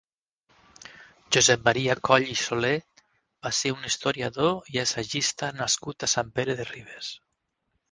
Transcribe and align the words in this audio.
Josep 1.35 1.67
Maria 1.67 1.95
Coll 2.09 2.25
i 2.35 2.37
Soler 2.45 2.71
va 3.49 3.53
ser 3.59 3.75
un 3.75 3.85
historiador 3.91 4.73
i 4.75 4.81
assagista 4.87 5.53
nascut 5.61 6.09
a 6.09 6.13
Sant 6.17 6.35
Pere 6.41 6.57
de 6.65 6.69
Ribes. 6.75 7.15